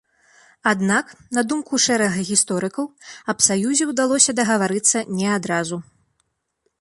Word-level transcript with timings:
Аднак, 0.69 1.11
на 1.37 1.41
думку 1.49 1.79
шэрага 1.85 2.23
гісторыкаў, 2.29 2.85
аб 3.33 3.37
саюзе 3.49 3.83
ўдалося 3.91 4.31
дагаварыцца 4.39 5.05
не 5.21 5.27
адразу. 5.37 5.75